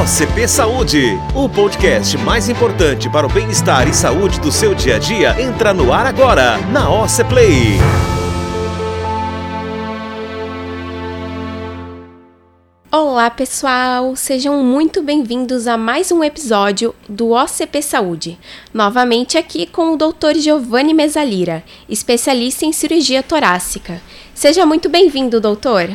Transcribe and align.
OCP 0.00 0.48
Saúde, 0.48 1.18
o 1.34 1.46
podcast 1.50 2.16
mais 2.16 2.48
importante 2.48 3.10
para 3.10 3.26
o 3.26 3.30
bem-estar 3.30 3.86
e 3.86 3.92
saúde 3.92 4.40
do 4.40 4.50
seu 4.50 4.74
dia 4.74 4.96
a 4.96 4.98
dia, 4.98 5.38
entra 5.38 5.74
no 5.74 5.92
ar 5.92 6.06
agora, 6.06 6.56
na 6.72 6.90
OC 6.90 7.24
Play. 7.28 7.76
Olá, 12.90 13.28
pessoal! 13.28 14.16
Sejam 14.16 14.64
muito 14.64 15.02
bem-vindos 15.02 15.66
a 15.66 15.76
mais 15.76 16.10
um 16.10 16.24
episódio 16.24 16.94
do 17.06 17.32
OCP 17.32 17.82
Saúde. 17.82 18.38
Novamente 18.72 19.36
aqui 19.36 19.66
com 19.66 19.92
o 19.92 19.98
Dr. 19.98 20.38
Giovanni 20.38 20.94
Mesalira, 20.94 21.62
especialista 21.86 22.64
em 22.64 22.72
cirurgia 22.72 23.22
torácica. 23.22 24.00
Seja 24.34 24.64
muito 24.64 24.88
bem-vindo, 24.88 25.38
doutor. 25.38 25.90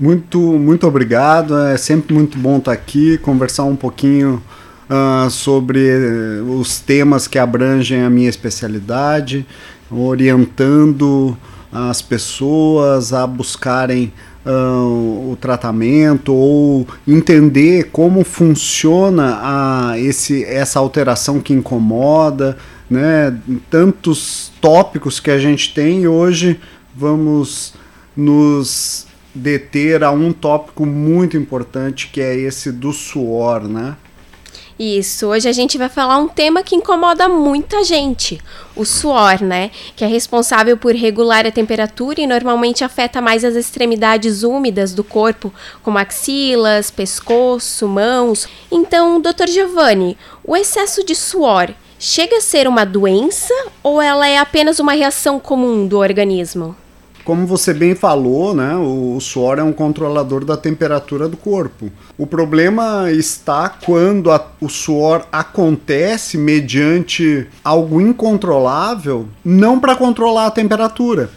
Muito, 0.00 0.38
muito 0.38 0.86
obrigado. 0.86 1.58
É 1.58 1.76
sempre 1.76 2.14
muito 2.14 2.38
bom 2.38 2.56
estar 2.56 2.72
aqui, 2.72 3.18
conversar 3.18 3.64
um 3.64 3.76
pouquinho 3.76 4.42
uh, 4.88 5.28
sobre 5.28 6.40
os 6.58 6.80
temas 6.80 7.28
que 7.28 7.38
abrangem 7.38 8.00
a 8.00 8.08
minha 8.08 8.30
especialidade, 8.30 9.44
orientando 9.90 11.36
as 11.70 12.00
pessoas 12.00 13.12
a 13.12 13.26
buscarem 13.26 14.10
uh, 14.46 15.32
o 15.32 15.36
tratamento 15.38 16.32
ou 16.32 16.88
entender 17.06 17.90
como 17.92 18.24
funciona 18.24 19.38
a, 19.42 19.98
esse, 19.98 20.42
essa 20.44 20.78
alteração 20.78 21.40
que 21.40 21.52
incomoda, 21.52 22.56
né? 22.88 23.36
Tantos 23.68 24.50
tópicos 24.62 25.20
que 25.20 25.30
a 25.30 25.38
gente 25.38 25.74
tem 25.74 26.08
hoje 26.08 26.58
vamos 26.96 27.74
nos 28.16 29.09
deter 29.34 30.02
a 30.02 30.10
um 30.10 30.32
tópico 30.32 30.84
muito 30.84 31.36
importante 31.36 32.08
que 32.08 32.20
é 32.20 32.34
esse 32.34 32.72
do 32.72 32.92
suor, 32.92 33.66
né? 33.68 33.96
Isso, 34.82 35.26
hoje 35.26 35.46
a 35.46 35.52
gente 35.52 35.76
vai 35.76 35.90
falar 35.90 36.16
um 36.16 36.26
tema 36.26 36.62
que 36.62 36.74
incomoda 36.74 37.28
muita 37.28 37.84
gente, 37.84 38.40
o 38.74 38.82
suor, 38.86 39.42
né? 39.42 39.70
Que 39.94 40.04
é 40.04 40.06
responsável 40.06 40.74
por 40.74 40.94
regular 40.94 41.46
a 41.46 41.50
temperatura 41.50 42.18
e 42.18 42.26
normalmente 42.26 42.82
afeta 42.82 43.20
mais 43.20 43.44
as 43.44 43.56
extremidades 43.56 44.42
úmidas 44.42 44.94
do 44.94 45.04
corpo, 45.04 45.52
como 45.82 45.98
axilas, 45.98 46.90
pescoço, 46.90 47.86
mãos. 47.86 48.48
Então, 48.72 49.20
Dr. 49.20 49.48
Giovanni, 49.48 50.16
o 50.42 50.56
excesso 50.56 51.04
de 51.04 51.14
suor 51.14 51.74
chega 51.98 52.38
a 52.38 52.40
ser 52.40 52.66
uma 52.66 52.86
doença 52.86 53.52
ou 53.82 54.00
ela 54.00 54.26
é 54.26 54.38
apenas 54.38 54.78
uma 54.78 54.94
reação 54.94 55.38
comum 55.38 55.86
do 55.86 55.98
organismo? 55.98 56.74
Como 57.30 57.46
você 57.46 57.72
bem 57.72 57.94
falou, 57.94 58.52
né, 58.52 58.74
o, 58.74 59.16
suor 59.20 59.60
é 59.60 59.62
um 59.62 59.72
controlador 59.72 60.44
da 60.44 60.56
temperatura 60.56 61.28
do 61.28 61.36
corpo. 61.36 61.88
O 62.18 62.26
problema 62.26 63.08
está 63.12 63.68
quando 63.68 64.32
a, 64.32 64.44
o 64.60 64.68
suor 64.68 65.24
acontece 65.30 66.36
mediante 66.36 67.46
algo 67.62 68.00
incontrolável, 68.00 69.28
não 69.44 69.78
para 69.78 69.94
controlar 69.94 70.46
a 70.46 70.50
temperatura. 70.50 71.30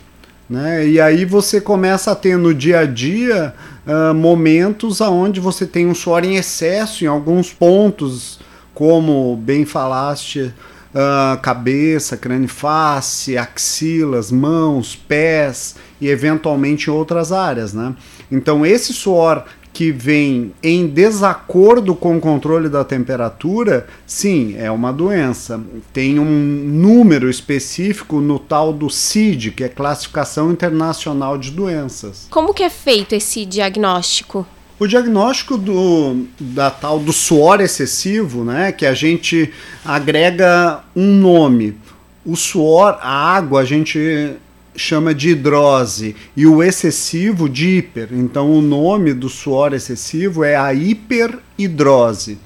Né? 0.49 0.87
E 0.87 0.99
aí 0.99 1.25
você 1.25 1.61
começa 1.61 2.11
a 2.11 2.15
ter 2.15 2.39
no 2.39 2.55
dia 2.55 2.79
a 2.79 2.85
dia 2.85 3.53
uh, 3.85 4.15
momentos 4.15 4.99
onde 4.99 5.39
você 5.39 5.67
tem 5.67 5.85
um 5.85 5.93
suor 5.93 6.25
em 6.25 6.37
excesso 6.37 7.03
em 7.03 7.07
alguns 7.07 7.53
pontos, 7.53 8.39
como 8.73 9.35
bem 9.35 9.63
falaste, 9.63 10.51
uh, 10.93 11.39
cabeça, 11.41 12.19
face, 12.47 13.37
axilas, 13.37 14.31
mãos, 14.31 14.95
pés 14.95 15.75
e 15.99 16.07
eventualmente 16.07 16.89
outras 16.89 17.31
áreas, 17.31 17.73
né? 17.73 17.95
Então 18.31 18.65
esse 18.65 18.93
suor 18.93 19.45
que 19.73 19.91
vem 19.91 20.53
em 20.61 20.85
desacordo 20.85 21.95
com 21.95 22.17
o 22.17 22.21
controle 22.21 22.69
da 22.69 22.83
temperatura, 22.83 23.87
sim, 24.05 24.55
é 24.55 24.69
uma 24.69 24.93
doença. 24.93 25.59
Tem 25.91 26.19
um 26.19 26.25
número 26.25 27.27
específico 27.27 28.21
no 28.21 28.37
tal 28.37 28.71
do 28.71 28.87
CID, 28.87 29.49
que 29.49 29.63
é 29.63 29.69
Classificação 29.69 30.51
Internacional 30.51 31.39
de 31.39 31.49
Doenças. 31.49 32.27
Como 32.29 32.53
que 32.53 32.61
é 32.61 32.69
feito 32.69 33.15
esse 33.15 33.45
diagnóstico? 33.45 34.45
O 34.83 34.87
diagnóstico 34.87 35.57
do, 35.57 36.25
da 36.37 36.69
tal 36.69 36.99
do 36.99 37.13
suor 37.13 37.61
excessivo, 37.61 38.43
né, 38.43 38.69
que 38.69 38.85
a 38.85 38.93
gente 38.93 39.49
agrega 39.85 40.83
um 40.93 41.15
nome. 41.15 41.77
O 42.25 42.35
suor, 42.35 42.99
a 43.01 43.33
água, 43.33 43.61
a 43.61 43.63
gente 43.63 44.33
chama 44.75 45.15
de 45.15 45.29
hidrose 45.29 46.17
e 46.35 46.45
o 46.45 46.61
excessivo 46.61 47.47
de 47.47 47.77
hiper. 47.77 48.09
Então 48.11 48.51
o 48.51 48.61
nome 48.61 49.13
do 49.13 49.29
suor 49.29 49.73
excessivo 49.73 50.43
é 50.43 50.57
a 50.57 50.73
hiperidrose. 50.73 52.37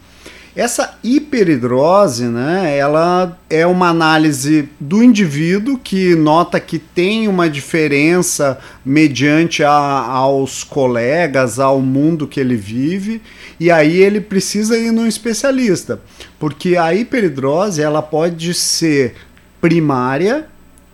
Essa 0.57 0.97
hiperidrose, 1.03 2.23
né, 2.23 2.75
ela 2.75 3.38
é 3.47 3.68
uma 3.68 3.90
análise 3.90 4.68
do 4.79 5.03
indivíduo 5.03 5.78
que 5.78 6.16
nota 6.16 6.59
que 6.59 6.79
tem 6.79 7.28
uma 7.28 7.47
diferença 7.47 8.57
mediante 8.84 9.63
a, 9.63 9.72
aos 9.72 10.63
colegas, 10.63 11.59
ao 11.59 11.79
mundo 11.79 12.28
que 12.28 12.40
ele 12.40 12.56
vive, 12.56 13.22
e 13.59 13.69
aí 13.69 13.97
ele 13.97 14.19
precisa 14.19 14.75
ir 14.75 14.91
num 14.91 15.06
especialista, 15.06 16.01
porque 16.40 16.75
a 16.75 16.91
hiperidrose 16.91 17.84
ela 17.84 18.01
pode 18.01 18.51
ser 18.56 19.13
primária, 19.62 20.47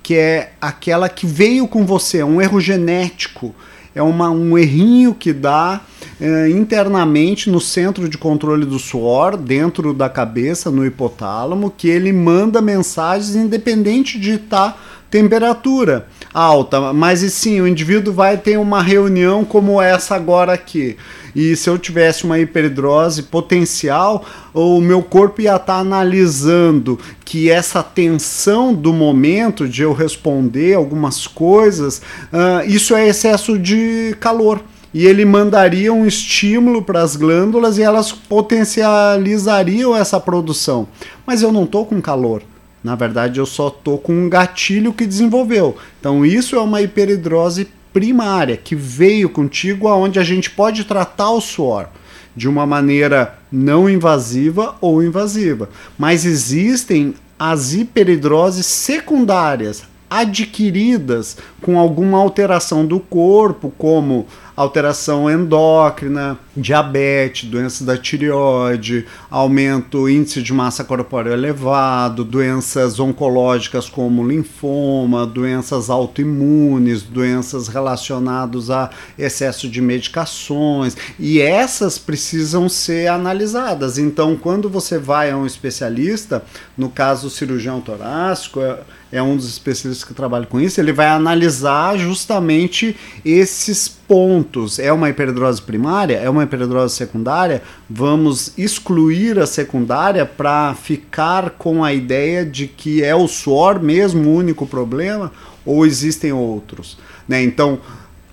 que 0.04 0.16
é 0.16 0.52
aquela 0.60 1.08
que 1.08 1.26
veio 1.26 1.70
com 1.70 1.86
você, 1.86 2.22
um 2.22 2.42
erro 2.42 2.60
genético, 2.60 3.56
é 3.96 4.02
uma, 4.02 4.30
um 4.30 4.58
errinho 4.58 5.14
que 5.14 5.32
dá 5.32 5.82
é, 6.20 6.50
internamente 6.50 7.50
no 7.50 7.60
centro 7.60 8.10
de 8.10 8.18
controle 8.18 8.66
do 8.66 8.80
suor, 8.80 9.38
dentro 9.38 9.94
da 9.94 10.10
cabeça, 10.10 10.72
no 10.72 10.86
hipotálamo, 10.86 11.74
que 11.76 11.88
ele 11.88 12.12
manda 12.12 12.62
mensagens 12.62 13.36
independente 13.36 14.20
de 14.20 14.34
estar 14.34 14.72
tá 14.72 14.78
temperatura 15.14 16.08
alta. 16.34 16.92
Mas 16.92 17.22
e 17.22 17.30
sim, 17.30 17.62
o 17.62 17.68
indivíduo 17.68 18.12
vai 18.12 18.36
ter 18.36 18.58
uma 18.58 18.82
reunião 18.82 19.46
como 19.46 19.80
essa 19.80 20.16
agora 20.16 20.54
aqui. 20.54 20.98
E 21.36 21.56
se 21.56 21.70
eu 21.70 21.78
tivesse 21.78 22.24
uma 22.24 22.40
hiperidrose 22.40 23.22
potencial, 23.22 24.26
o 24.52 24.82
meu 24.82 25.04
corpo 25.04 25.40
ia 25.40 25.52
estar 25.52 25.76
tá 25.76 25.80
analisando 25.80 26.98
que 27.24 27.52
essa 27.52 27.84
tensão 27.84 28.74
do 28.74 28.92
momento 28.92 29.68
de 29.68 29.84
eu 29.84 29.94
responder 29.94 30.74
algumas 30.74 31.28
coisas, 31.28 32.02
uh, 32.32 32.68
isso 32.68 32.96
é 32.96 33.08
excesso 33.08 33.60
de 33.60 34.16
calor 34.20 34.64
e 34.92 35.06
ele 35.06 35.26
mandaria 35.26 35.94
um 35.94 36.08
estímulo 36.08 36.82
para 36.82 37.04
as 37.04 37.16
glândulas 37.16 37.78
e 37.78 37.84
elas 37.84 38.12
potencializariam 38.12 39.96
essa 39.96 40.20
produção. 40.20 40.88
Mas 41.26 41.44
eu 41.44 41.52
não 41.52 41.66
estou 41.66 41.86
com 41.86 42.02
calor. 42.02 42.42
Na 42.84 42.96
verdade, 42.96 43.40
eu 43.40 43.46
só 43.46 43.70
estou 43.70 43.98
com 43.98 44.14
um 44.14 44.30
gatilho 44.30 44.92
que 44.92 45.06
desenvolveu. 45.06 45.78
Então, 46.00 46.26
isso 46.26 46.56
é 46.56 46.62
uma 46.62 46.82
hiperidrose 46.82 47.68
primária 47.94 48.58
que 48.58 48.76
veio 48.76 49.30
contigo, 49.30 49.88
aonde 49.88 50.20
a 50.20 50.24
gente 50.24 50.50
pode 50.50 50.84
tratar 50.84 51.32
o 51.32 51.40
suor 51.40 51.88
de 52.36 52.50
uma 52.50 52.66
maneira 52.66 53.38
não 53.52 53.90
invasiva 53.90 54.76
ou 54.82 55.04
invasiva. 55.04 55.70
Mas 55.98 56.26
existem 56.26 57.14
as 57.38 57.74
hiperidroses 57.74 58.66
secundárias, 58.66 59.84
adquiridas 60.10 61.38
com 61.62 61.78
alguma 61.80 62.18
alteração 62.18 62.86
do 62.86 63.00
corpo, 63.00 63.74
como 63.78 64.28
alteração 64.56 65.30
endócrina, 65.30 66.38
diabetes, 66.56 67.50
doenças 67.50 67.86
da 67.86 67.98
tireoide, 67.98 69.06
aumento 69.30 70.08
índice 70.08 70.42
de 70.44 70.54
massa 70.54 70.84
corpórea 70.84 71.32
elevado, 71.32 72.24
doenças 72.24 73.00
oncológicas 73.00 73.90
como 73.90 74.28
linfoma, 74.28 75.26
doenças 75.26 75.90
autoimunes, 75.90 77.02
doenças 77.02 77.68
relacionadas 77.68 78.70
a 78.70 78.90
excesso 79.18 79.68
de 79.68 79.82
medicações, 79.82 80.96
e 81.18 81.42
essas 81.42 81.98
precisam 81.98 82.70
ser 82.70 83.08
analisadas. 83.08 83.98
Então, 83.98 84.36
quando 84.36 84.70
você 84.70 84.98
vai 84.98 85.32
a 85.32 85.38
um 85.38 85.46
especialista, 85.46 86.44
no 86.78 86.90
caso 86.90 87.28
o 87.28 87.32
cirurgião 87.32 87.82
torácico, 87.82 88.62
é, 88.62 88.80
é 89.12 89.22
um 89.22 89.36
dos 89.36 89.48
especialistas 89.48 90.08
que 90.08 90.14
trabalha 90.14 90.46
com 90.46 90.60
isso, 90.60 90.80
ele 90.80 90.92
vai 90.92 91.08
analisar 91.08 91.98
justamente 91.98 92.96
esses 93.24 93.88
pontos. 93.88 94.43
É 94.80 94.92
uma 94.92 95.10
hiperidrose 95.10 95.62
primária? 95.62 96.18
É 96.18 96.30
uma 96.30 96.44
hiperidrose 96.44 96.96
secundária? 96.96 97.62
Vamos 97.90 98.58
excluir 98.58 99.40
a 99.40 99.48
secundária 99.48 100.26
para 100.26 100.74
ficar 100.76 101.52
com 101.52 101.84
a 101.84 101.94
ideia 101.94 102.46
de 102.46 102.68
que 102.68 103.04
é 103.04 103.16
o 103.16 103.28
suor 103.28 103.82
mesmo 103.82 104.30
o 104.30 104.36
único 104.36 104.68
problema 104.68 105.32
ou 105.66 105.86
existem 105.86 106.32
outros? 106.32 106.98
Né? 107.28 107.44
Então, 107.44 107.80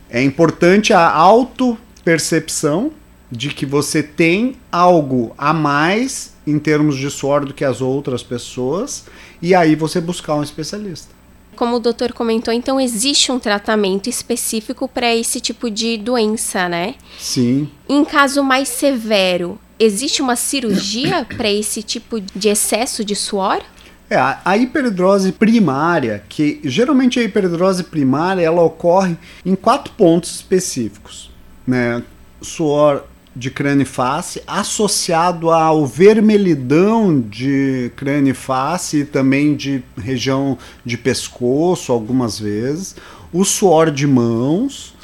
é 0.09 0.23
importante 0.23 0.93
a 0.93 1.09
auto-percepção 1.09 2.93
de 3.31 3.51
que 3.51 3.65
você 3.65 4.03
tem 4.03 4.57
algo 4.73 5.33
a 5.39 5.53
mais 5.53 6.35
em 6.47 6.59
termos 6.59 6.97
de 6.97 7.09
suor 7.11 7.45
do 7.45 7.55
que 7.55 7.65
as 7.65 7.81
outras 7.81 8.23
pessoas 8.23 9.05
e 9.41 9.55
aí 9.55 9.77
você 9.77 10.01
buscar 10.01 10.35
um 10.35 10.43
especialista. 10.43 11.20
Como 11.61 11.77
o 11.77 11.79
doutor 11.79 12.15
comentou, 12.15 12.55
então 12.55 12.81
existe 12.81 13.31
um 13.31 13.39
tratamento 13.39 14.09
específico 14.09 14.89
para 14.89 15.15
esse 15.15 15.43
tipo 15.43 15.71
de 15.71 15.99
doença, 15.99 16.71
né? 16.71 16.95
Sim. 17.19 17.69
Em 17.87 18.03
caso 18.03 18.43
mais 18.43 18.67
severo, 18.67 19.61
existe 19.79 20.23
uma 20.23 20.37
cirurgia 20.37 21.27
para 21.37 21.51
esse 21.51 21.83
tipo 21.83 22.19
de 22.19 22.49
excesso 22.49 23.05
de 23.05 23.15
suor? 23.15 23.61
É, 24.09 24.17
a 24.43 24.57
hiperidrose 24.57 25.33
primária, 25.33 26.25
que 26.31 26.63
geralmente 26.65 27.21
a 27.21 27.25
hiperidrose 27.25 27.85
primária 27.85 28.41
ela 28.41 28.63
ocorre 28.63 29.19
em 29.45 29.55
quatro 29.55 29.93
pontos 29.93 30.37
específicos, 30.37 31.31
né? 31.67 32.03
Suor 32.41 33.05
de 33.35 33.51
crânio 33.51 33.83
e 33.83 33.87
face, 33.87 34.43
associado 34.47 35.51
ao 35.51 35.87
vermelhidão 35.87 37.21
de 37.21 37.93
crânio 37.97 38.33
e 38.33 38.35
face 38.35 38.99
e 38.99 39.05
também 39.05 39.55
de 39.55 39.83
região 39.97 40.59
de 40.85 40.99
pescoço 40.99 41.93
algumas 41.93 42.39
vezes, 42.39 42.97
o 43.33 43.45
suor 43.45 43.91
de 43.91 44.07
mãos, 44.07 44.95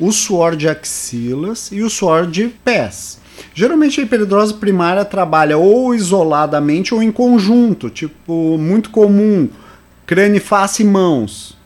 o 0.00 0.10
suor 0.10 0.56
de 0.56 0.68
axilas 0.68 1.70
e 1.70 1.82
o 1.82 1.88
suor 1.88 2.26
de 2.26 2.48
pés. 2.48 3.20
Geralmente 3.54 4.00
a 4.00 4.02
hiperidrose 4.02 4.54
primária 4.54 5.04
trabalha 5.04 5.56
ou 5.56 5.94
isoladamente 5.94 6.92
ou 6.92 7.00
em 7.00 7.12
conjunto, 7.12 7.88
tipo, 7.88 8.58
muito 8.58 8.90
comum, 8.90 9.48
crânio, 10.04 10.40
face 10.40 10.82
e 10.82 10.86
mãos. 10.86 11.56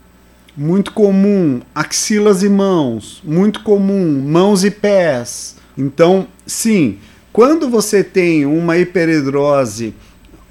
Muito 0.54 0.92
comum, 0.92 1.62
axilas 1.74 2.42
e 2.42 2.48
mãos. 2.50 3.22
Muito 3.24 3.62
comum, 3.62 4.22
mãos 4.22 4.64
e 4.64 4.70
pés 4.70 5.61
então, 5.76 6.26
sim, 6.46 6.98
quando 7.32 7.68
você 7.68 8.04
tem 8.04 8.44
uma 8.44 8.76
hiperidrose 8.76 9.94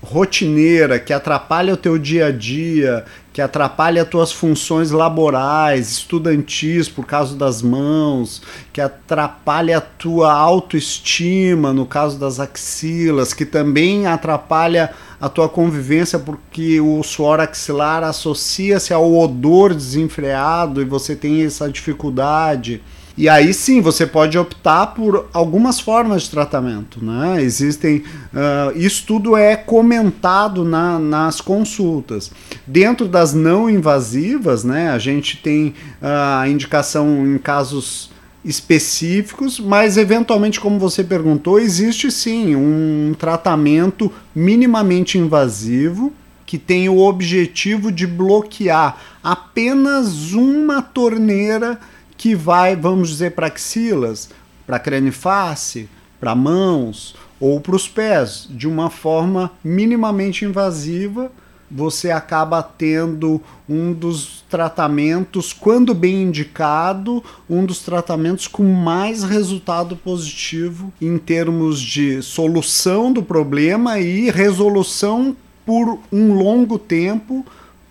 rotineira 0.01 1.00
que 1.00 1.13
atrapalha 1.13 1.75
o 1.75 1.77
teu 1.77 1.97
dia 1.97 2.27
a 2.27 2.31
dia, 2.31 3.06
que 3.31 3.39
atrapalha 3.39 4.01
as 4.01 4.09
tuas 4.09 4.31
funções 4.31 4.89
laborais, 4.89 5.91
estudantis 5.91 6.89
por 6.89 7.06
causa 7.06 7.35
das 7.35 7.62
mãos, 7.62 8.41
que 8.73 8.81
atrapalha 8.81 9.77
a 9.77 9.81
tua 9.81 10.33
autoestima 10.33 11.71
no 11.71 11.85
caso 11.85 12.18
das 12.18 12.39
axilas, 12.39 13.31
que 13.33 13.45
também 13.45 14.07
atrapalha 14.07 14.91
a 15.19 15.29
tua 15.29 15.47
convivência 15.47 16.18
porque 16.18 16.81
o 16.81 17.03
suor 17.03 17.39
axilar 17.39 18.03
associa-se 18.03 18.91
ao 18.91 19.15
odor 19.15 19.73
desenfreado 19.73 20.81
e 20.81 20.85
você 20.85 21.15
tem 21.15 21.44
essa 21.44 21.69
dificuldade 21.69 22.81
e 23.17 23.27
aí 23.27 23.53
sim 23.53 23.81
você 23.81 24.05
pode 24.05 24.37
optar 24.37 24.87
por 24.87 25.27
algumas 25.33 25.79
formas 25.79 26.23
de 26.23 26.31
tratamento. 26.31 27.03
Né? 27.03 27.41
Existem. 27.41 27.97
Uh, 27.97 28.77
isso 28.77 29.03
tudo 29.05 29.35
é 29.35 29.55
comentado 29.55 30.63
na, 30.63 30.97
nas 30.97 31.41
consultas. 31.41 32.31
Dentro 32.65 33.07
das 33.07 33.33
não 33.33 33.69
invasivas, 33.69 34.63
né, 34.63 34.89
a 34.91 34.97
gente 34.97 35.37
tem 35.37 35.67
uh, 36.01 36.41
a 36.41 36.47
indicação 36.47 37.27
em 37.27 37.37
casos 37.37 38.09
específicos, 38.43 39.59
mas 39.59 39.97
eventualmente, 39.97 40.59
como 40.59 40.79
você 40.79 41.03
perguntou, 41.03 41.59
existe 41.59 42.09
sim 42.11 42.55
um 42.55 43.13
tratamento 43.17 44.11
minimamente 44.33 45.17
invasivo 45.17 46.11
que 46.51 46.57
tem 46.57 46.89
o 46.89 46.97
objetivo 46.97 47.91
de 47.91 48.05
bloquear 48.05 48.97
apenas 49.23 50.33
uma 50.33 50.81
torneira 50.81 51.79
que 52.21 52.35
vai, 52.35 52.75
vamos 52.75 53.09
dizer, 53.09 53.31
para 53.31 53.47
axilas, 53.47 54.29
para 54.68 54.77
craniface, 54.77 55.89
para 56.19 56.35
mãos 56.35 57.15
ou 57.39 57.59
para 57.59 57.75
os 57.75 57.88
pés, 57.88 58.47
de 58.47 58.68
uma 58.68 58.91
forma 58.91 59.51
minimamente 59.63 60.45
invasiva, 60.45 61.31
você 61.69 62.12
acaba 62.12 62.62
tendo 62.62 63.41
um 63.68 63.91
dos 63.91 64.44
tratamentos, 64.47 65.51
quando 65.51 65.95
bem 65.95 66.21
indicado, 66.21 67.23
um 67.50 67.65
dos 67.65 67.79
tratamentos 67.79 68.47
com 68.47 68.71
mais 68.71 69.23
resultado 69.23 69.95
positivo 69.95 70.94
em 71.01 71.18
termos 71.18 71.81
de 71.81 72.21
solução 72.21 73.12
do 73.12 73.23
problema 73.23 74.00
e 74.00 74.29
resolução 74.29 75.35
por 75.65 75.97
um 76.12 76.35
longo 76.35 76.77
tempo, 76.77 77.44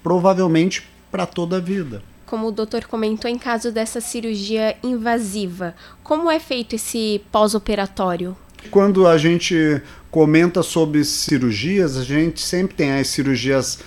provavelmente 0.05 0.89
para 1.11 1.27
toda 1.27 1.57
a 1.57 1.61
vida 1.61 2.10
como 2.31 2.47
o 2.47 2.53
doutor 2.53 2.85
comentou, 2.85 3.29
em 3.29 3.37
caso 3.37 3.73
dessa 3.73 4.01
cirurgia 4.01 4.77
invasiva, 4.85 5.75
como 6.05 6.31
é 6.31 6.39
feito 6.39 6.77
esse 6.77 7.21
pós-operatório? 7.33 8.37
Quando 8.71 9.05
a 9.05 9.19
gente 9.19 9.83
comenta 10.13 10.63
sobre 10.63 11.03
cirurgias, 11.05 11.97
a 11.97 12.05
gente 12.05 12.41
sempre 12.41 12.77
tem 12.77 12.93
as 12.93 13.09
cirurgias 13.09 13.81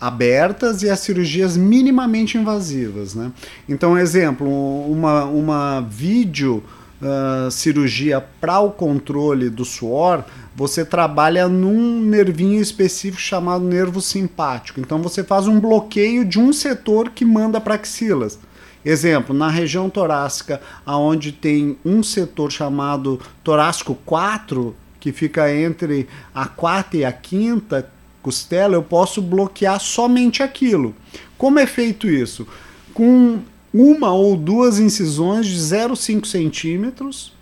abertas 0.00 0.84
e 0.84 0.88
as 0.88 1.00
cirurgias 1.00 1.56
minimamente 1.56 2.38
invasivas. 2.38 3.16
Né? 3.16 3.32
Então, 3.68 3.98
exemplo, 3.98 4.48
uma, 4.88 5.24
uma 5.24 5.80
vídeo 5.80 6.62
uh, 7.02 7.50
cirurgia 7.50 8.20
para 8.40 8.60
o 8.60 8.70
controle 8.70 9.50
do 9.50 9.64
suor, 9.64 10.24
você 10.60 10.84
trabalha 10.84 11.48
num 11.48 12.02
nervinho 12.02 12.60
específico 12.60 13.18
chamado 13.18 13.64
nervo 13.64 13.98
simpático. 13.98 14.78
Então 14.78 15.00
você 15.00 15.24
faz 15.24 15.48
um 15.48 15.58
bloqueio 15.58 16.22
de 16.22 16.38
um 16.38 16.52
setor 16.52 17.08
que 17.08 17.24
manda 17.24 17.58
para 17.58 17.76
axilas. 17.76 18.38
Exemplo, 18.84 19.34
na 19.34 19.48
região 19.48 19.88
torácica, 19.88 20.60
aonde 20.84 21.32
tem 21.32 21.78
um 21.82 22.02
setor 22.02 22.52
chamado 22.52 23.18
torácico 23.42 23.94
4, 24.04 24.76
que 25.00 25.12
fica 25.12 25.50
entre 25.50 26.06
a 26.34 26.44
quarta 26.44 26.98
e 26.98 27.06
a 27.06 27.12
quinta 27.12 27.90
costela, 28.20 28.74
eu 28.74 28.82
posso 28.82 29.22
bloquear 29.22 29.80
somente 29.80 30.42
aquilo. 30.42 30.94
Como 31.38 31.58
é 31.58 31.66
feito 31.66 32.06
isso? 32.06 32.46
Com 32.92 33.38
uma 33.72 34.12
ou 34.12 34.36
duas 34.36 34.78
incisões 34.78 35.46
de 35.46 35.56
0,5 35.56 36.26
centímetros. 36.26 37.32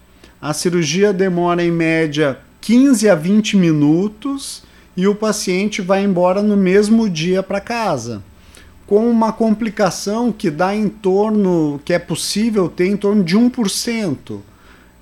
A 0.41 0.53
cirurgia 0.53 1.13
demora 1.13 1.65
em 1.65 1.73
média 1.73 2.39
15 2.61 3.09
a 3.09 3.15
20 3.15 3.57
minutos 3.57 4.62
e 4.97 5.07
o 5.07 5.15
paciente 5.15 5.81
vai 5.81 6.03
embora 6.03 6.43
no 6.43 6.57
mesmo 6.57 7.09
dia 7.09 7.43
para 7.43 7.61
casa. 7.61 8.23
Com 8.87 9.09
uma 9.09 9.33
complicação 9.33 10.33
que 10.33 10.50
dá 10.50 10.75
em 10.75 10.88
torno, 10.88 11.81
que 11.85 11.93
é 11.93 11.99
possível 11.99 12.69
ter 12.69 12.87
em 12.87 12.97
torno 12.97 13.23
de 13.23 13.37
1%. 13.37 14.41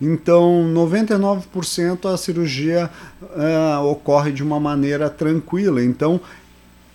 Então, 0.01 0.71
99% 0.75 2.13
a 2.13 2.17
cirurgia 2.17 2.91
uh, 3.23 3.85
ocorre 3.87 4.33
de 4.33 4.43
uma 4.43 4.61
maneira 4.61 5.09
tranquila. 5.09 5.83
Então, 5.83 6.21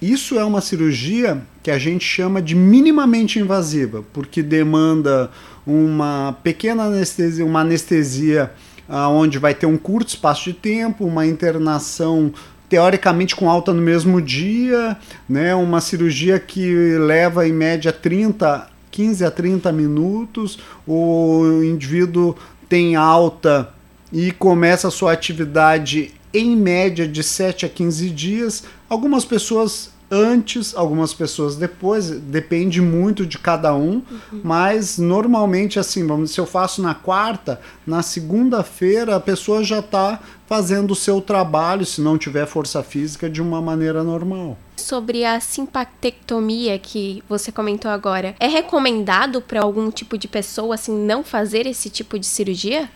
isso 0.02 0.38
é 0.38 0.44
uma 0.44 0.62
cirurgia 0.62 1.42
que 1.64 1.72
a 1.72 1.80
gente 1.80 2.06
chama 2.06 2.42
de 2.42 2.56
minimamente 2.56 3.40
invasiva, 3.40 4.04
porque 4.14 4.42
demanda 4.44 5.32
uma 5.66 6.36
pequena 6.44 6.84
anestesia, 6.86 7.46
uma 7.46 7.62
anestesia 7.62 8.52
onde 8.92 9.40
vai 9.40 9.54
ter 9.54 9.66
um 9.66 9.78
curto 9.78 10.10
espaço 10.10 10.44
de 10.46 10.54
tempo, 10.54 11.06
uma 11.06 11.26
internação 11.26 12.34
teoricamente 12.68 13.36
com 13.36 13.50
alta 13.50 13.74
no 13.74 13.82
mesmo 13.82 14.22
dia, 14.22 14.98
né, 15.28 15.54
uma 15.54 15.82
cirurgia 15.82 16.40
que 16.40 16.98
leva 16.98 17.46
em 17.46 17.52
média 17.52 17.92
30, 17.92 18.66
15 18.90 19.26
a 19.26 19.30
30 19.30 19.72
minutos, 19.74 20.58
o 20.88 21.62
indivíduo 21.64 22.34
tem 22.70 22.96
alta 22.96 23.74
e 24.12 24.32
começa 24.32 24.88
a 24.88 24.92
sua 24.92 25.12
atividade 25.12 26.14
em 26.34 26.56
média 26.56 27.06
de 27.06 27.24
7 27.24 27.66
a 27.66 27.70
15 27.70 28.10
dias. 28.10 28.64
Algumas 28.90 29.26
pessoas 29.26 29.91
antes, 30.12 30.76
algumas 30.76 31.14
pessoas 31.14 31.56
depois, 31.56 32.10
depende 32.10 32.82
muito 32.82 33.26
de 33.26 33.38
cada 33.40 33.74
um, 33.74 34.04
uhum. 34.12 34.42
mas 34.44 34.98
normalmente 34.98 35.80
assim, 35.80 36.06
vamos 36.06 36.26
dizer, 36.26 36.34
se 36.36 36.42
eu 36.42 36.46
faço 36.46 36.82
na 36.82 36.94
quarta, 36.94 37.62
na 37.88 38.04
segunda-feira 38.04 39.16
a 39.16 39.20
pessoa 39.22 39.64
já 39.64 39.80
está 39.80 40.20
fazendo 40.48 40.92
o 40.92 40.96
seu 40.96 41.22
trabalho, 41.22 41.86
se 41.86 42.02
não 42.02 42.18
tiver 42.18 42.46
força 42.46 42.84
física, 42.84 43.30
de 43.30 43.42
uma 43.42 43.62
maneira 43.62 44.04
normal. 44.04 44.58
Sobre 44.76 45.24
a 45.24 45.40
simpatectomia 45.40 46.78
que 46.78 47.24
você 47.30 47.50
comentou 47.50 47.90
agora, 47.90 48.36
é 48.38 48.48
recomendado 48.48 49.42
para 49.42 49.62
algum 49.62 49.90
tipo 49.90 50.18
de 50.18 50.28
pessoa 50.28 50.76
assim 50.76 50.94
não 50.94 51.24
fazer 51.24 51.66
esse 51.66 51.90
tipo 51.90 52.20
de 52.20 52.26
cirurgia? 52.26 52.90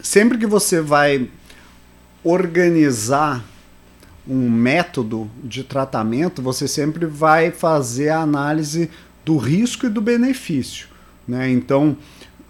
Sempre 0.00 0.38
que 0.38 0.46
você 0.46 0.80
vai 0.80 1.28
organizar 2.22 3.44
um 4.28 4.50
método 4.50 5.30
de 5.42 5.64
tratamento, 5.64 6.42
você 6.42 6.68
sempre 6.68 7.06
vai 7.06 7.50
fazer 7.50 8.10
a 8.10 8.20
análise 8.20 8.90
do 9.24 9.36
risco 9.36 9.86
e 9.86 9.88
do 9.88 10.00
benefício. 10.00 10.88
Né? 11.26 11.50
Então, 11.50 11.96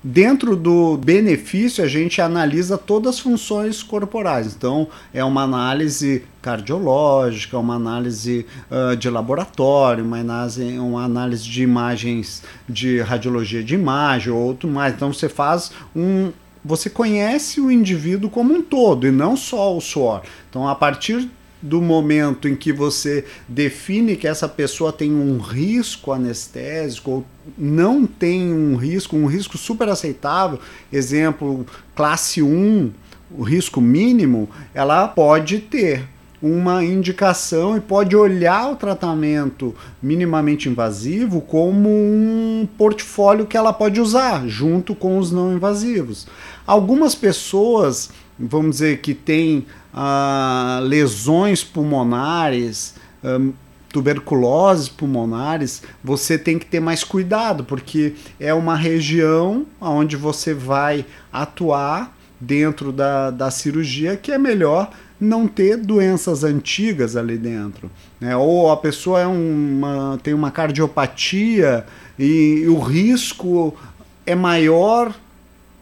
dentro 0.02 0.56
do 0.56 0.96
benefício, 0.96 1.84
a 1.84 1.86
gente 1.86 2.20
analisa 2.20 2.78
todas 2.78 3.16
as 3.16 3.20
funções 3.20 3.82
corporais. 3.82 4.54
Então, 4.56 4.88
é 5.12 5.22
uma 5.22 5.42
análise 5.42 6.24
cardiológica, 6.40 7.58
uma 7.58 7.74
análise 7.74 8.46
uh, 8.70 8.96
de 8.96 9.10
laboratório, 9.10 10.04
uma 10.04 10.18
análise, 10.18 10.78
uma 10.78 11.04
análise 11.04 11.44
de 11.44 11.62
imagens 11.62 12.42
de 12.68 13.00
radiologia 13.00 13.62
de 13.62 13.74
imagem, 13.74 14.32
ou 14.32 14.40
outro 14.40 14.68
mais. 14.68 14.94
Então, 14.94 15.12
você 15.12 15.28
faz 15.28 15.70
um. 15.94 16.32
Você 16.62 16.90
conhece 16.90 17.58
o 17.58 17.70
indivíduo 17.70 18.28
como 18.28 18.52
um 18.52 18.60
todo 18.60 19.06
e 19.06 19.10
não 19.10 19.34
só 19.34 19.74
o 19.74 19.80
suor. 19.80 20.22
Então, 20.50 20.68
a 20.68 20.74
partir 20.74 21.26
do 21.62 21.80
momento 21.82 22.48
em 22.48 22.56
que 22.56 22.72
você 22.72 23.24
define 23.46 24.16
que 24.16 24.26
essa 24.26 24.48
pessoa 24.48 24.92
tem 24.92 25.12
um 25.12 25.38
risco 25.38 26.12
anestésico 26.12 27.10
ou 27.10 27.26
não 27.58 28.06
tem 28.06 28.52
um 28.52 28.76
risco, 28.76 29.16
um 29.16 29.26
risco 29.26 29.58
super 29.58 29.88
aceitável, 29.88 30.58
exemplo, 30.92 31.66
classe 31.94 32.42
1, 32.42 32.90
o 33.36 33.42
risco 33.42 33.80
mínimo, 33.80 34.48
ela 34.74 35.06
pode 35.08 35.58
ter 35.58 36.04
uma 36.42 36.82
indicação 36.82 37.76
e 37.76 37.80
pode 37.80 38.16
olhar 38.16 38.70
o 38.70 38.76
tratamento 38.76 39.74
minimamente 40.02 40.68
invasivo 40.68 41.42
como 41.42 41.88
um 41.90 42.66
portfólio 42.78 43.46
que 43.46 43.56
ela 43.56 43.72
pode 43.72 44.00
usar 44.00 44.46
junto 44.48 44.94
com 44.94 45.18
os 45.18 45.30
não 45.30 45.52
invasivos. 45.52 46.26
Algumas 46.66 47.14
pessoas, 47.14 48.10
vamos 48.40 48.76
dizer, 48.76 49.00
que 49.00 49.14
têm 49.14 49.66
ah, 49.92 50.80
lesões 50.82 51.62
pulmonares, 51.62 52.94
um, 53.22 53.52
tuberculoses 53.92 54.88
pulmonares, 54.88 55.82
você 56.02 56.38
tem 56.38 56.58
que 56.58 56.66
ter 56.66 56.80
mais 56.80 57.04
cuidado, 57.04 57.64
porque 57.64 58.14
é 58.38 58.54
uma 58.54 58.76
região 58.76 59.66
onde 59.80 60.16
você 60.16 60.54
vai 60.54 61.04
atuar 61.32 62.16
dentro 62.40 62.92
da, 62.92 63.30
da 63.30 63.50
cirurgia 63.50 64.16
que 64.16 64.32
é 64.32 64.38
melhor 64.38 64.90
não 65.20 65.46
ter 65.46 65.76
doenças 65.76 66.42
antigas 66.44 67.14
ali 67.14 67.36
dentro. 67.36 67.90
Né? 68.18 68.34
Ou 68.34 68.70
a 68.70 68.76
pessoa 68.76 69.20
é 69.20 69.26
uma, 69.26 70.18
tem 70.22 70.32
uma 70.32 70.50
cardiopatia 70.50 71.84
e, 72.18 72.62
e 72.64 72.68
o 72.68 72.78
risco 72.78 73.76
é 74.24 74.34
maior 74.34 75.12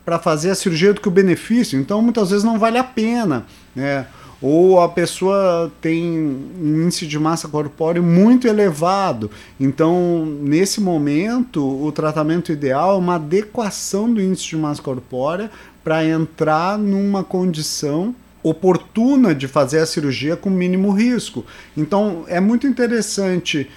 para 0.09 0.19
fazer 0.19 0.49
a 0.49 0.55
cirurgia 0.55 0.95
do 0.95 1.03
que 1.03 1.09
o 1.09 1.11
benefício, 1.11 1.79
então 1.79 2.00
muitas 2.00 2.31
vezes 2.31 2.43
não 2.43 2.59
vale 2.59 2.79
a 2.79 2.83
pena. 2.83 3.45
Né? 3.77 4.07
Ou 4.41 4.81
a 4.81 4.88
pessoa 4.88 5.71
tem 5.83 6.03
um 6.03 6.83
índice 6.83 7.07
de 7.07 7.19
massa 7.19 7.47
corpórea 7.47 8.00
muito 8.00 8.49
elevado. 8.49 9.31
Então, 9.61 10.25
nesse 10.25 10.81
momento, 10.81 11.62
o 11.62 11.93
tratamento 11.93 12.50
ideal 12.50 12.95
é 12.95 12.99
uma 12.99 13.17
adequação 13.17 14.11
do 14.11 14.19
índice 14.19 14.47
de 14.47 14.57
massa 14.57 14.81
corpórea 14.81 15.50
para 15.85 16.03
entrar 16.03 16.79
numa 16.79 17.23
condição 17.23 18.15
oportuna 18.43 19.35
de 19.35 19.47
fazer 19.47 19.81
a 19.81 19.87
cirurgia 19.87 20.38
com 20.38 20.49
mínimo 20.49 20.91
risco. 20.91 21.45
Então, 21.77 22.25
é 22.29 22.41
muito 22.41 22.67
interessante, 22.67 23.69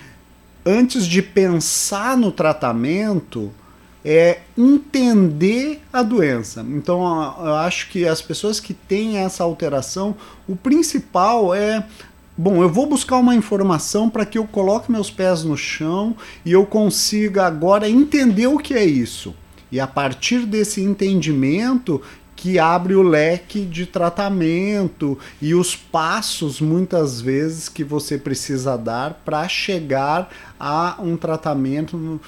antes 0.66 1.06
de 1.06 1.22
pensar 1.22 2.16
no 2.16 2.32
tratamento, 2.32 3.52
é 4.04 4.40
entender 4.58 5.82
a 5.94 6.02
doença. 6.02 6.66
Então, 6.70 7.02
eu 7.40 7.56
acho 7.56 7.90
que 7.90 8.08
as 8.08 8.22
pessoas 8.22 8.60
que 8.60 8.74
têm 8.74 9.18
essa 9.18 9.44
alteração, 9.44 10.16
o 10.48 10.56
principal 10.56 11.54
é 11.54 11.86
bom, 12.38 12.64
eu 12.64 12.70
vou 12.70 12.88
buscar 12.88 13.18
uma 13.18 13.36
informação 13.36 14.10
para 14.10 14.26
que 14.26 14.38
eu 14.38 14.46
coloque 14.46 14.92
meus 14.92 15.12
pés 15.12 15.44
no 15.44 15.56
chão 15.56 16.16
e 16.44 16.52
eu 16.52 16.66
consiga 16.66 17.46
agora 17.46 17.90
entender 17.90 18.48
o 18.48 18.58
que 18.58 18.74
é 18.74 18.84
isso. 18.84 19.36
E 19.72 19.80
a 19.80 19.88
partir 19.88 20.46
desse 20.46 20.82
entendimento 20.82 22.02
que 22.42 22.58
abre 22.58 22.96
o 22.96 23.04
leque 23.04 23.64
de 23.64 23.86
tratamento 23.86 25.16
e 25.40 25.54
os 25.54 25.76
passos 25.76 26.60
muitas 26.60 27.22
vezes 27.22 27.70
que 27.70 27.84
você 27.84 28.18
precisa 28.18 28.76
dar 28.76 29.22
para 29.24 29.48
chegar 29.48 30.28
a 30.60 30.96
um 31.00 31.16
tratamento 31.16 32.20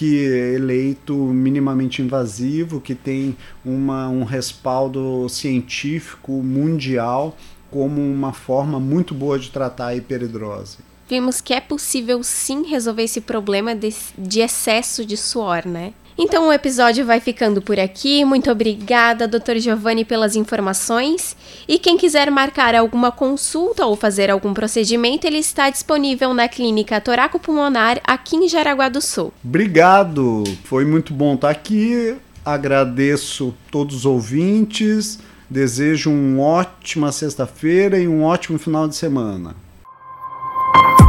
que 0.00 0.32
é 0.32 0.54
eleito 0.54 1.14
minimamente 1.14 2.00
invasivo, 2.00 2.80
que 2.80 2.94
tem 2.94 3.36
uma, 3.62 4.08
um 4.08 4.24
respaldo 4.24 5.28
científico 5.28 6.32
mundial 6.42 7.36
como 7.70 8.00
uma 8.00 8.32
forma 8.32 8.80
muito 8.80 9.12
boa 9.12 9.38
de 9.38 9.50
tratar 9.50 9.88
a 9.88 9.94
hiperidrose. 9.94 10.78
Vimos 11.06 11.42
que 11.42 11.52
é 11.52 11.60
possível 11.60 12.22
sim 12.22 12.62
resolver 12.62 13.02
esse 13.02 13.20
problema 13.20 13.74
de, 13.74 13.94
de 14.16 14.40
excesso 14.40 15.04
de 15.04 15.18
suor, 15.18 15.66
né? 15.66 15.92
Então 16.18 16.48
o 16.48 16.52
episódio 16.52 17.04
vai 17.04 17.20
ficando 17.20 17.62
por 17.62 17.78
aqui. 17.78 18.24
Muito 18.24 18.50
obrigada, 18.50 19.26
Dr. 19.26 19.56
Giovanni, 19.56 20.04
pelas 20.04 20.36
informações. 20.36 21.36
E 21.66 21.78
quem 21.78 21.96
quiser 21.96 22.30
marcar 22.30 22.74
alguma 22.74 23.10
consulta 23.10 23.86
ou 23.86 23.96
fazer 23.96 24.30
algum 24.30 24.52
procedimento, 24.52 25.26
ele 25.26 25.38
está 25.38 25.70
disponível 25.70 26.34
na 26.34 26.48
Clínica 26.48 27.00
Toraco 27.00 27.38
Pulmonar 27.38 28.00
aqui 28.04 28.36
em 28.36 28.48
Jaraguá 28.48 28.88
do 28.88 29.00
Sul. 29.00 29.32
Obrigado. 29.44 30.44
Foi 30.64 30.84
muito 30.84 31.14
bom 31.14 31.34
estar 31.34 31.50
aqui. 31.50 32.16
Agradeço 32.44 33.54
todos 33.70 33.96
os 33.96 34.06
ouvintes. 34.06 35.18
Desejo 35.48 36.10
uma 36.10 36.42
ótima 36.42 37.10
sexta-feira 37.10 37.98
e 37.98 38.06
um 38.06 38.22
ótimo 38.22 38.58
final 38.58 38.86
de 38.86 38.94
semana. 38.94 39.54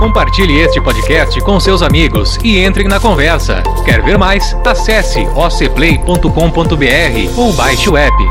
Compartilhe 0.01 0.61
este 0.61 0.81
podcast 0.81 1.39
com 1.41 1.59
seus 1.59 1.83
amigos 1.83 2.39
e 2.43 2.57
entre 2.57 2.85
na 2.85 2.99
conversa. 2.99 3.61
Quer 3.85 4.01
ver 4.01 4.17
mais? 4.17 4.57
Acesse 4.65 5.19
ocplay.com.br 5.35 7.37
ou 7.37 7.53
baixe 7.53 7.87
o 7.87 7.95
app. 7.95 8.23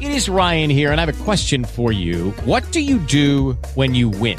It 0.00 0.10
is 0.10 0.28
Ryan 0.28 0.70
here 0.70 0.90
and 0.90 0.98
I 0.98 1.02
have 1.02 1.08
a 1.08 1.24
question 1.24 1.62
for 1.62 1.92
you. 1.92 2.34
What 2.44 2.72
do 2.72 2.80
you 2.80 2.98
do 2.98 3.56
when 3.76 3.94
you 3.94 4.10
win? 4.10 4.38